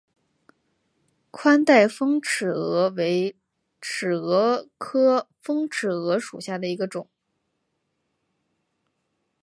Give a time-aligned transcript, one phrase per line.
[1.29, 3.35] 宽带峰尺蛾为
[3.79, 7.07] 尺蛾科峰尺蛾属下的一个种。